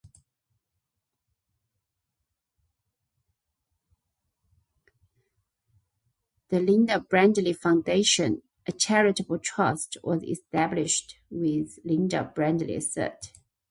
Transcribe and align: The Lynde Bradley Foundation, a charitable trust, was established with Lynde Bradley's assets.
The 6.49 6.59
Lynde 6.59 7.05
Bradley 7.07 7.53
Foundation, 7.53 8.41
a 8.65 8.71
charitable 8.71 9.37
trust, 9.37 9.97
was 10.03 10.23
established 10.23 11.19
with 11.29 11.77
Lynde 11.85 12.19
Bradley's 12.33 12.87
assets. 12.97 13.31